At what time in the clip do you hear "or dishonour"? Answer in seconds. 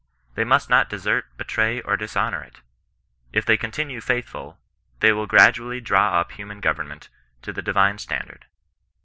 1.79-2.41